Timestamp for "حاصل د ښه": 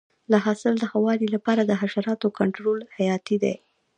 0.45-0.99